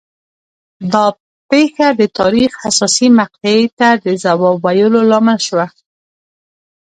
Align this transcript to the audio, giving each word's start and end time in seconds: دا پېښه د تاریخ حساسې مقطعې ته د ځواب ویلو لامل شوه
دا 0.93 1.05
پېښه 1.49 1.87
د 1.99 2.01
تاریخ 2.19 2.51
حساسې 2.63 3.07
مقطعې 3.19 3.65
ته 3.79 3.89
د 4.03 4.07
ځواب 4.23 4.55
ویلو 4.65 5.01
لامل 5.11 5.39
شوه 5.47 5.65